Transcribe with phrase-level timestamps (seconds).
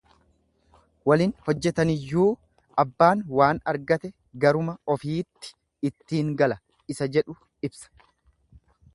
[1.09, 2.29] Walin hojjetaniyyuu
[2.83, 4.11] abbaan waan argate
[4.45, 5.53] garuma ofiitti
[5.91, 6.57] ittiin gala
[6.95, 7.37] isa jedhu
[7.69, 7.93] ibsa.